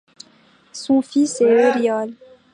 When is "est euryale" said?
1.41-2.15